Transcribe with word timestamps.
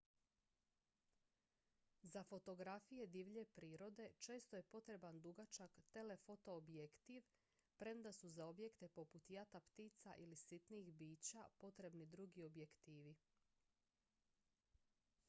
za 2.13 2.23
fotografije 2.29 3.07
divlje 3.07 3.43
prirode 3.45 4.07
često 4.19 4.55
je 4.55 4.63
potreban 4.63 5.19
dugačak 5.21 5.77
telefoto 5.91 6.55
objektiv 6.61 7.27
premda 7.77 8.11
su 8.19 8.29
za 8.29 8.45
objekte 8.47 8.87
poput 8.89 9.29
jata 9.31 9.59
ptica 9.59 10.15
ili 10.15 10.35
sitnih 10.35 10.93
bića 10.93 11.43
potrebni 11.57 12.05
drugi 12.05 12.43
objektivi 12.43 13.15